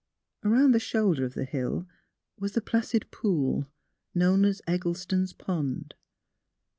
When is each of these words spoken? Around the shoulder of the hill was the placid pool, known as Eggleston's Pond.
Around 0.43 0.71
the 0.71 0.79
shoulder 0.79 1.25
of 1.25 1.35
the 1.35 1.45
hill 1.45 1.85
was 2.39 2.53
the 2.53 2.59
placid 2.61 3.11
pool, 3.11 3.67
known 4.15 4.45
as 4.45 4.59
Eggleston's 4.65 5.31
Pond. 5.31 5.93